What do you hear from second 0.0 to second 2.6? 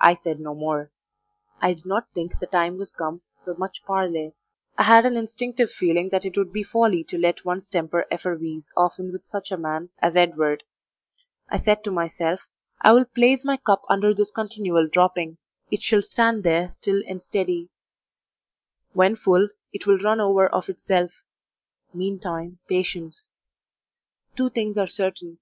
I said no more. I did not think the